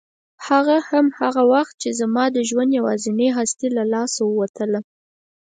هغه 0.47 0.77
هم 0.89 1.05
هغه 1.19 1.43
وخت 1.53 1.73
چې 1.81 1.89
زما 1.99 2.23
د 2.31 2.37
ژوند 2.49 2.71
یوازینۍ 2.79 3.29
هستي 3.37 3.67
له 3.77 3.83
لاسه 3.93 4.21
ووتله. 4.25 4.79